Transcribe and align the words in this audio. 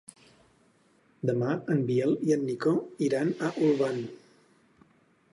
Demà 1.29 1.49
en 1.75 1.83
Biel 1.89 2.15
i 2.29 2.33
en 2.35 2.45
Nico 2.47 2.73
iran 3.09 3.29
a 3.49 3.53
Olvan. 3.67 4.01